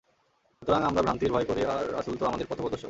সুতরাং 0.61 0.81
আমরা 0.83 1.01
ভ্রান্তির 1.01 1.31
ভয় 1.31 1.45
করি 1.45 1.61
আর 1.65 1.83
রাসূল 1.93 2.15
তো 2.17 2.25
আমাদের 2.25 2.47
পথপ্রদর্শক। 2.47 2.79